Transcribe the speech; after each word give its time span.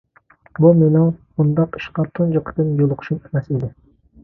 بۇ 0.63 0.71
مېنىڭ 0.79 1.05
بۇنداق 1.41 1.77
ئىشقا 1.81 2.07
تۇنجى 2.17 2.43
قېتىم 2.49 2.75
يولۇقۇشۇم 2.83 3.23
ئەمەس 3.23 3.55
ئىدى. 3.55 3.73